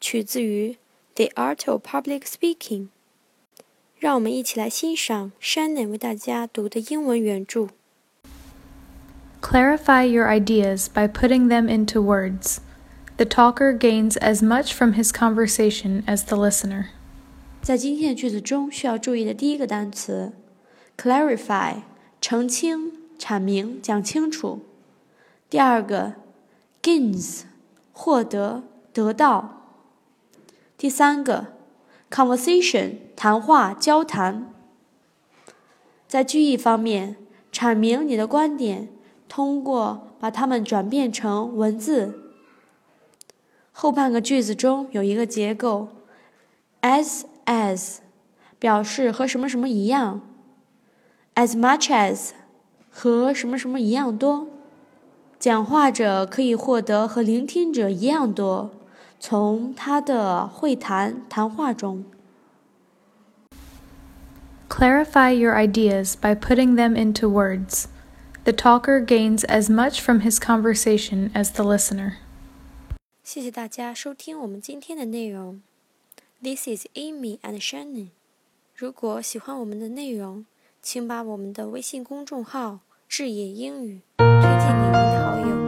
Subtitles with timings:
[0.00, 0.72] 取自于《
[1.14, 2.82] The Art of Public Speaking》。
[3.98, 7.68] 让我们一起来欣赏 Shannon 为大家读的英文原着。
[9.40, 12.58] Clarify your ideas by putting them into words.
[13.16, 16.86] The talker gains as much from his conversation as the listener.
[17.62, 20.32] 在今天的句子中，需要注意的第一个单词，
[20.96, 21.82] clarify，
[22.20, 24.62] 澄清、阐明、讲清楚。
[25.50, 26.14] 第二个，
[26.82, 27.42] gains，
[27.97, 29.61] 获得、得到。
[30.77, 31.53] 第三个
[32.11, 34.53] ，conversation，谈话、交谈。
[36.05, 37.15] 在句意方面，
[37.51, 38.89] 阐明你的观点，
[39.29, 42.33] 通过把它们转变成文字。
[43.71, 45.87] 后半个句子中有一个结构
[46.81, 47.23] ，as。
[47.45, 47.97] as
[48.57, 50.21] 表示和什么什么一样
[51.35, 52.31] ，as much as
[52.89, 54.47] 和什么什么一样多。
[55.44, 58.70] 讲话者可以获得和聆听者一样多，
[59.18, 62.04] 从他的会谈谈话中。
[64.68, 67.86] Clarify your ideas by putting them into words.
[68.44, 72.14] The talker gains as much from his conversation as the listener.
[73.22, 75.60] 谢谢大家收听我们今天的内容。
[76.42, 78.08] This is Amy and Shannon。
[78.74, 80.46] 如果喜欢我们的内容，
[80.80, 84.00] 请把我们的微信公众号“智野英语”
[84.41, 85.64] 推荐给您的好友。